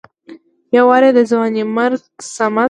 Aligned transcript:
يو 0.75 0.85
وارې 0.89 1.09
د 1.17 1.19
ځوانيمرګ 1.31 2.01
صمد 2.33 2.59